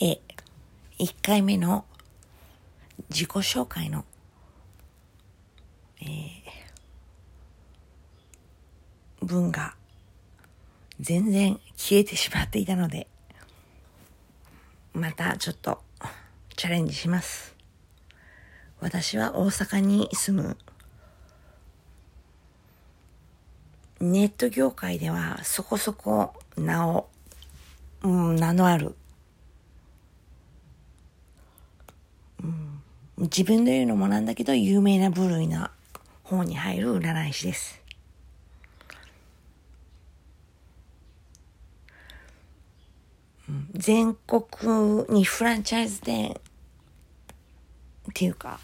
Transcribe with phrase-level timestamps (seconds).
[0.00, 0.18] え、
[0.98, 1.84] 1回目の
[3.10, 4.04] 自己紹介の、
[6.00, 6.08] えー、
[9.22, 9.74] 文が
[11.00, 13.08] 全然消えてしまっていたので、
[14.94, 15.82] またちょっと
[16.56, 17.54] チャレンジします。
[18.80, 20.56] 私は大阪に住む
[24.00, 27.10] ネット業界ではそこそこ名を、
[28.02, 28.96] うん、名のある、
[32.42, 32.82] うん、
[33.24, 35.70] 自分で言うのもなんだけど有名な部類な
[36.22, 37.80] 方に入る占い師です。
[43.74, 48.60] 全国にフランチャイズ店っていうか、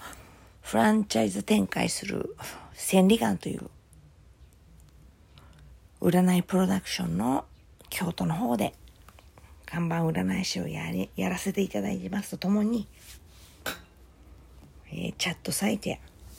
[0.62, 2.37] フランチャイズ展開する
[2.75, 3.69] 千里眼という
[6.01, 7.45] 占いプロダクションの
[7.89, 8.75] 京都の方で
[9.65, 12.87] 看板占い師をやりやらせていただいてますとともに、
[14.91, 15.97] えー、チャットサイトや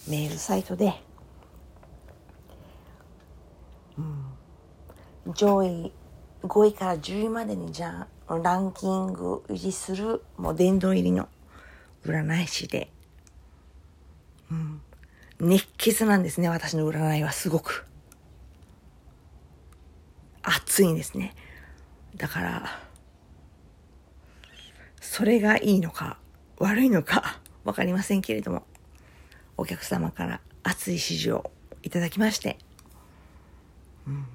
[0.07, 0.93] メールサイトで、
[3.97, 4.01] う
[5.29, 5.91] ん、上位
[6.43, 11.27] 5位から10位までにじゃあランキング維持するもう殿堂入りの
[12.05, 12.91] 占い師で、
[14.51, 14.81] うん、
[15.39, 17.85] 熱血なんですね私の占いはすごく。
[20.47, 21.35] 熱いんですね。
[22.15, 22.79] だから、
[25.01, 26.17] それがいいのか
[26.57, 28.63] 悪いのかわかりませんけれども、
[29.57, 31.51] お客様から熱い指示を
[31.83, 32.57] いただきまして、
[34.07, 34.25] うん、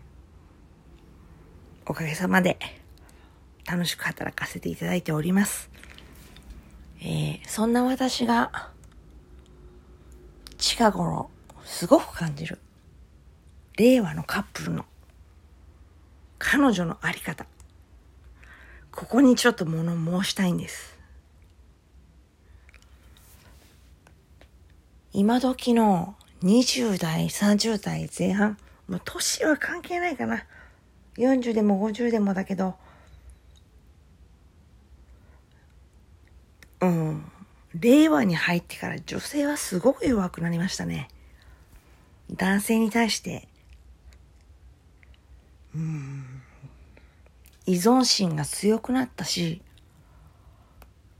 [1.86, 2.58] おかげさまで
[3.64, 5.70] 楽しく働かせていただいております。
[7.00, 8.68] えー、そんな私が
[10.58, 11.30] 近頃
[11.64, 12.58] すごく感じる
[13.78, 14.84] 令和のカップルの
[16.38, 17.46] 彼女のあり方。
[18.90, 21.00] ここにちょっと物申したいんです。
[25.12, 30.44] 今時の20代、30代前半、もう年は関係ないかな。
[31.16, 32.74] 40でも50でもだけど、
[36.80, 37.24] うん。
[37.74, 41.08] 令和に入ってから女性はすごく弱くなりましたね。
[42.30, 43.48] 男性に対して
[45.74, 46.24] うん、
[47.66, 49.62] 依存心が強くなったし、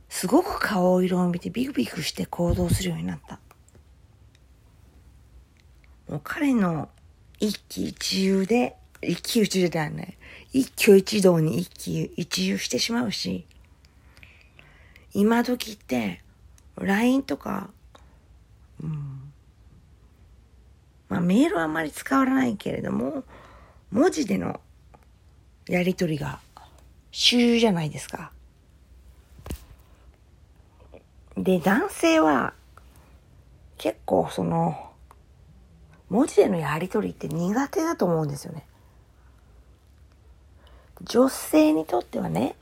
[0.09, 3.39] すごく顔色を見てビクビクして行動するようになった。
[6.13, 6.89] もう彼の
[7.39, 10.15] 一喜一憂で、一喜一憂ではない。
[10.51, 13.47] 一挙一動に一喜一憂してしまうし、
[15.15, 16.21] 今時って、
[16.75, 17.71] LINE とか、
[18.79, 19.33] うん、
[21.09, 23.23] まあメールはあまり使わないけれども、
[23.89, 24.61] 文字での
[25.67, 26.39] やりとりが
[27.09, 28.31] 主流じゃないですか。
[31.35, 32.53] で、男性は
[33.79, 34.92] 結構その
[36.13, 38.67] 文字でのやりとりって苦手だと思うんですよね。
[41.01, 42.55] 女性にとってはね、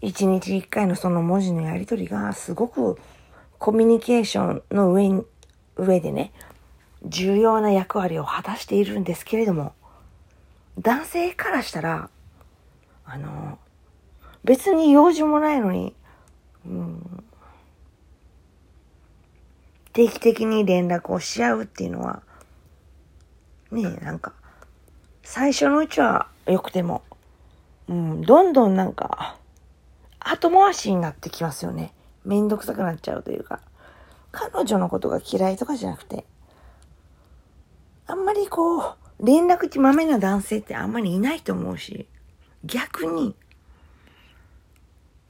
[0.00, 2.98] 一日一回のその文字のやりとりがすごく
[3.58, 5.10] コミュニケーションの上、
[5.76, 6.32] 上でね、
[7.04, 9.74] 重要な役割を果たしているんですけれども、
[10.78, 12.08] 男性からしたら、
[13.04, 13.58] あの、
[14.42, 15.94] 別に用事もないのに、
[16.64, 17.24] うん、
[19.92, 22.22] 定期的に連絡をし合うっていうのは、
[23.70, 24.32] ねえ、なんか、
[25.22, 27.02] 最初のうちは良くても、
[27.88, 29.38] うん、どんどんなんか、
[30.20, 31.92] 後回しになってきますよね。
[32.24, 33.60] めんどくさくなっちゃうというか。
[34.36, 36.26] 彼女のことが嫌いとかじゃなくて、
[38.06, 42.06] あんまりこう、連絡ちまめな男性ってあんまりいないと思うし、
[42.62, 43.34] 逆に、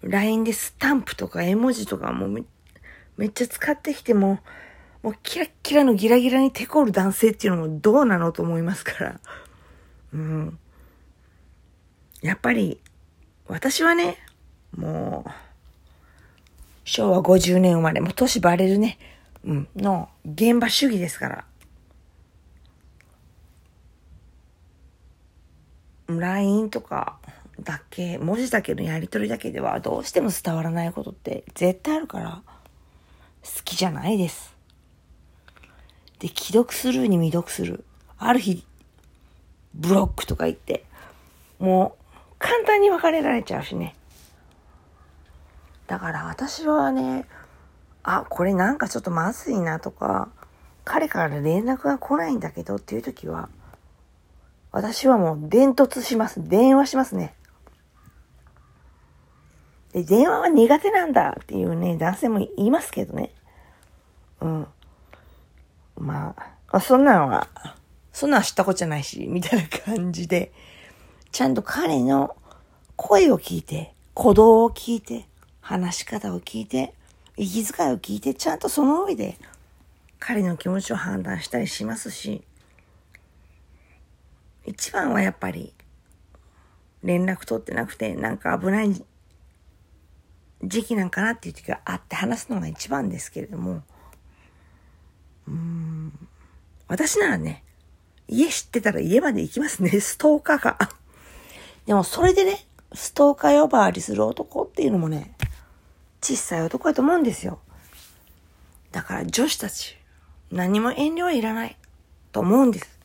[0.03, 2.43] LINE でスタンプとか絵文字とかもめ
[3.17, 4.41] めっちゃ使ってきても、
[5.03, 9.21] もうキラッキラのギラギラに手こる男性っていうのもどうなのと思いますから。
[10.13, 10.59] うん。
[12.23, 12.81] やっぱり、
[13.47, 14.17] 私はね、
[14.77, 15.31] もう、
[16.85, 18.99] 昭和50年生まれ、もう年バレるね、
[19.45, 21.45] うん、の現場主義ですから。
[26.09, 27.19] LINE とか
[27.61, 32.43] だけ、文字だけのやり取りだけではどうしても伝わらないことって絶対あるから、
[33.43, 34.56] 好きじゃないです。
[36.19, 37.85] で、既読するに未読する。
[38.19, 38.65] ある日、
[39.75, 40.85] ブロックとか言って、
[41.59, 43.95] もう簡単に別れられちゃうしね。
[45.87, 47.27] だから私はね、
[48.03, 50.29] あ、これなんかちょっとまずいなとか、
[50.85, 53.49] 彼から連絡が来ないんだけどっていう時は、
[54.73, 56.49] 私はもう伝突します。
[56.49, 57.35] 電話しますね。
[59.93, 63.33] で、電話は苦手なんだっていうね、男性も言いますけどね。
[64.41, 64.67] うん。
[65.99, 66.35] ま
[66.69, 67.49] あ、そんなのは、
[68.13, 70.53] そんなの知ったことじゃないし、みたいな感じで、
[71.33, 72.37] ちゃんと彼の
[72.97, 75.27] 声を聞いて、鼓動を聞いて、
[75.61, 76.95] 話し方を聞いて、
[77.37, 79.37] 息遣いを聞いて、ちゃんとその上で
[80.19, 82.43] 彼の気持ちを判断したりしますし、
[84.65, 85.75] 一番はやっぱり、
[87.03, 89.05] 連絡取ってなくて、なんか危ない
[90.65, 93.83] 時期なんかなっていう時があって話すのが一番ですけれども、
[95.47, 95.76] うん、
[96.89, 97.65] 私ならね、
[98.29, 100.79] 家知ってたら家まで行きますね、 ストーカーが。
[101.87, 105.35] でもそれでね、ストーカー呼ばわりする男っていうのもね、
[106.23, 107.61] 小さい男だと思うんですよ。
[108.93, 109.97] だから女子たち、
[110.51, 111.77] 何も遠慮はいらない
[112.33, 112.99] と思うんです。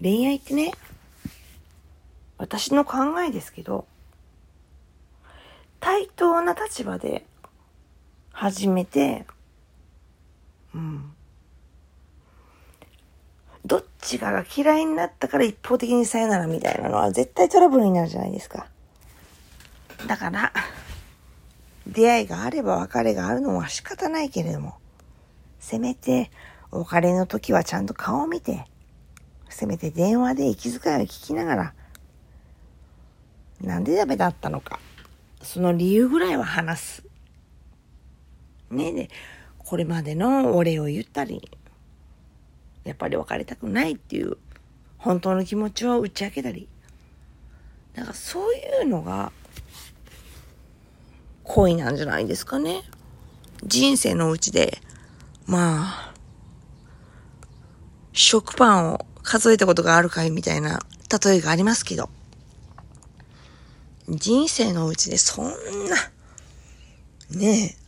[0.00, 0.72] 恋愛ってね、
[2.38, 3.86] 私の考えですけど、
[5.80, 7.24] 対等な立場で
[8.30, 9.26] 始めて、
[10.74, 11.15] うん。
[13.66, 18.68] どっちかが嫌いになったから一方的にさよならみたいなのは絶対トラブルになるじゃないですか。
[20.06, 20.52] だから、
[21.86, 24.76] 出会いがあれば別れがあるのは仕方ないけれども、
[25.58, 26.30] せめて
[26.70, 28.66] お別れの時はちゃんと顔を見て、
[29.48, 31.74] せめて電話で息遣いを聞きながら、
[33.62, 34.78] なんでダメだったのか。
[35.42, 37.04] その理由ぐらいは話す。
[38.70, 39.10] ねえで、
[39.58, 41.50] これまでのお礼を言ったり、
[42.86, 44.38] やっぱり別れたくないっていう、
[44.96, 46.68] 本当の気持ちを打ち明けたり。
[47.94, 49.32] だかそういうのが、
[51.44, 52.82] 恋なんじゃないですかね。
[53.64, 54.78] 人生のうちで、
[55.46, 56.14] まあ、
[58.12, 60.80] 食パンを数えたことがあるかいみたいな
[61.24, 62.08] 例えがありますけど。
[64.08, 65.96] 人生のうちでそんな、
[67.30, 67.85] ねえ。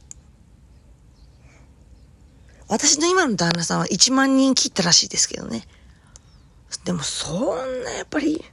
[2.68, 5.66] 私の今の旦那さんは1万人切ったらしいですけどね。
[6.84, 8.44] でもそんなやっぱり、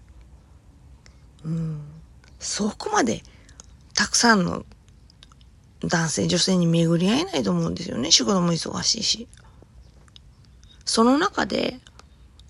[1.43, 1.81] うん、
[2.39, 3.23] そこまで
[3.93, 4.65] たくさんの
[5.81, 8.11] 男性、女性に巡り合えないと思うんですよね。
[8.11, 9.27] 仕事も忙しいし。
[10.85, 11.79] その中で、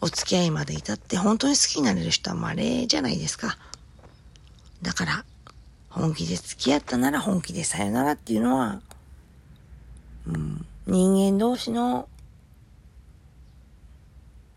[0.02, 3.58] お付き合いまで至って本当に好きになれる人は稀じゃないですか。
[4.82, 5.26] だから、
[5.90, 8.82] 本気で付き合ったなら本気でさよならっていうのは、
[10.28, 12.08] うん、人間同士の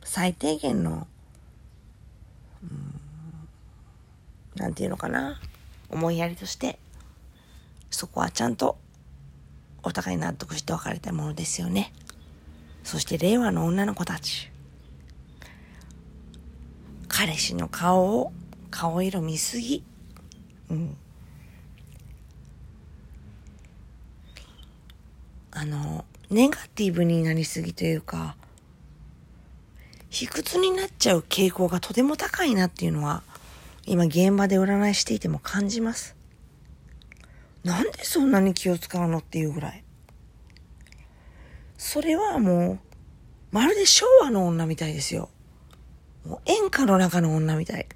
[0.04, 1.06] 最低限の、
[2.62, 3.00] うん、
[4.56, 5.40] なんていうのかな、
[5.88, 6.78] 思いやりとして、
[7.90, 8.76] そこはちゃんと
[9.82, 11.92] お互い納得して別れたものですよね。
[12.84, 14.50] そして令和の女の子たち。
[17.08, 18.32] 彼氏の顔を、
[18.70, 19.82] 顔色見すぎ。
[20.68, 20.96] うん。
[25.50, 28.36] あの、ネガティブになりすぎというか、
[30.10, 33.22] 卑屈になっちゃう傾向がとても高いなっていうのは、
[33.86, 36.16] 今現場で占いしていても感じます。
[37.64, 39.84] なんでそんなに気を使うのっていうぐらい。
[41.78, 42.78] それはもう、
[43.50, 45.30] まるで昭和の女みたいですよ。
[46.26, 47.86] もう演歌の中の女みたい。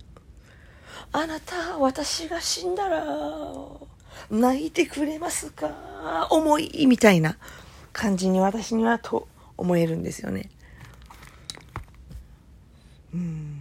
[1.13, 3.05] あなた、私が死んだら、
[4.31, 6.29] 泣いてくれますか？
[6.31, 7.37] 重いみたいな
[7.93, 10.51] 感じに私にはと思えるんですよね。
[13.15, 13.59] うん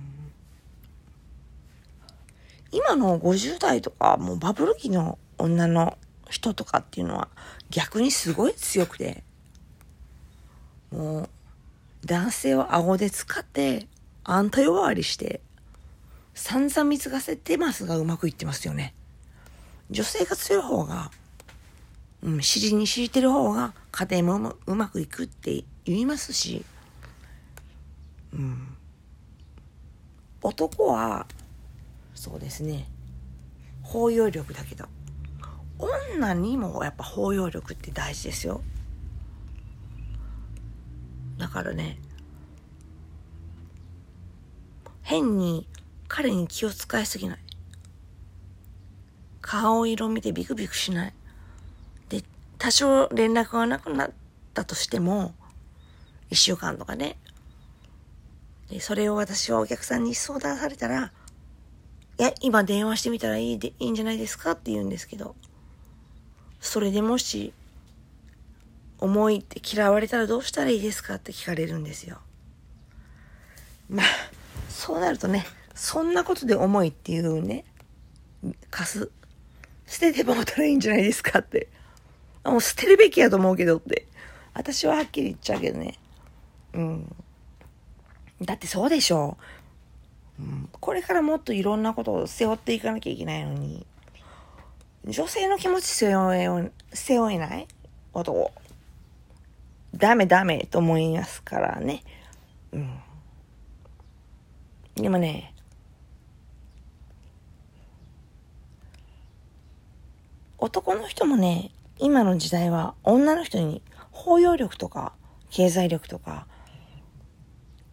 [2.72, 5.98] 今の50代とか、もうバブル期の女の
[6.30, 7.28] 人とかっていうのは
[7.70, 9.24] 逆にすごい強くて、
[10.90, 11.30] もう
[12.06, 13.88] 男性を顎で使って
[14.24, 15.42] あんた呼ばわりして
[16.34, 18.94] 散々貢がせてますがうまくいってますよね。
[19.90, 21.12] 女性が強い方が、
[22.24, 26.64] うん、尻に敷いてる方が家庭もうまくいくって言いますし、
[28.34, 28.68] うん。
[30.44, 31.26] 男は、
[32.14, 32.88] そうですね、
[33.82, 34.86] 包容力だけど、
[35.78, 38.62] 女にもやっぱ包容力って大事ですよ。
[41.38, 42.00] だからね、
[45.02, 45.68] 変に
[46.08, 47.40] 彼に気を使いすぎない。
[49.42, 51.14] 顔色見てビクビクしない。
[52.62, 54.12] 多少連絡がなくなっ
[54.54, 55.34] たとしても、
[56.30, 57.18] 一週間とかね。
[58.70, 61.12] で、それを私はお客さんに相談されたら、
[62.20, 65.36] いや、今電話してみたらいいで、いいんじゃないですかって言うんですけど、
[66.60, 67.52] それでもし、
[69.00, 72.20] 思いって嫌われたらどうしたらいいですかって聞かれるんですよ。
[73.90, 74.06] まあ、
[74.70, 77.66] そうなるとね、そんなことで思いっていうね、
[78.70, 79.10] 貸す。
[79.88, 81.68] 捨ててもらったらいいんじゃないですかって。
[82.44, 84.08] もう捨てるべきやと思うけどって。
[84.54, 85.98] 私ははっきり言っちゃうけどね。
[86.74, 87.16] うん。
[88.42, 89.38] だってそうでしょ
[90.40, 90.44] う。
[90.44, 93.86] ん、これからもっといろんなことを背負っていかなきゃいけないのに、
[95.06, 97.68] 女性の気持ち背負え、背負えない？
[98.14, 98.52] 男。
[99.96, 102.04] ダメダメと思いますからね。
[102.72, 103.00] うん。
[104.96, 105.54] でもね、
[110.58, 111.72] 男の人もね、
[112.02, 115.14] 今の時代は女の人に包容力とか
[115.52, 116.48] 経済力とか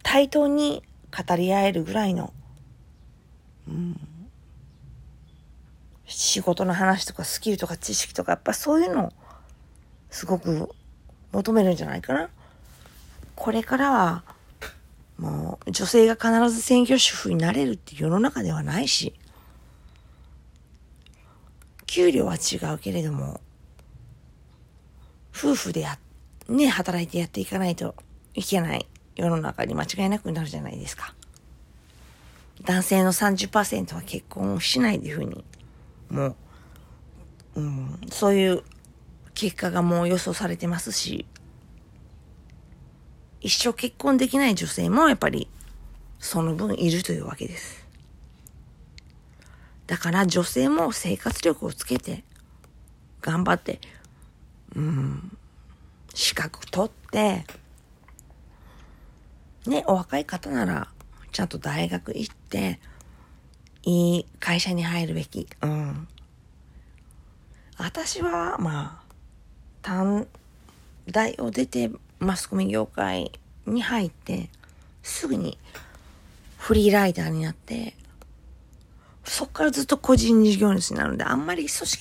[0.03, 0.83] 対等に
[1.15, 2.33] 語り合えるぐらいの、
[3.67, 3.99] うん、
[6.07, 9.13] 仕事の話とかスキルとか知識とかやっぱそういうのを
[10.09, 10.69] すごく
[11.31, 12.29] 求めるんじゃないかな。
[13.35, 14.23] これからは
[15.19, 19.13] もう女性が必ず専業主婦になれるって世の中ではないし、
[21.85, 23.39] 給料は違うけれども、
[25.41, 25.97] 夫婦でや、
[26.49, 27.95] ね、働いてやっていかないと
[28.33, 31.15] いけない世の中に間違いなくなるじゃないですか。
[32.65, 35.45] 男性の30%は結婚をしないっていうふうに、
[36.09, 36.35] もう、
[37.55, 38.63] うん、そういう
[39.33, 41.25] 結果がもう予想されてますし、
[43.39, 45.47] 一生結婚できない女性もやっぱり
[46.19, 47.87] その分いるというわけです。
[49.87, 52.25] だから女性も生活力をつけて
[53.21, 53.79] 頑張って、
[54.75, 55.37] うん、
[56.13, 57.45] 資格取って、
[59.65, 60.87] ね、お若い方なら
[61.31, 62.79] ちゃんと大学行って、
[63.83, 65.47] いい会社に入るべき。
[65.61, 66.07] うん。
[67.77, 69.13] 私は、まあ、
[69.81, 70.27] 短
[71.09, 73.31] 大を出てマスコミ業界
[73.65, 74.49] に入って、
[75.01, 75.57] すぐに
[76.57, 77.95] フリーライターになって、
[79.23, 81.97] そっからずっと個人事業主になるので、あんまり組織